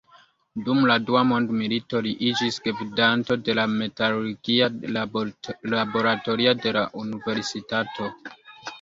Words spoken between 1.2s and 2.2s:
mondmilito, li